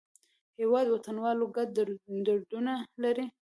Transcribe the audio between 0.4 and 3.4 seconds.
هېواد د وطنوالو ګډ دردونه لري.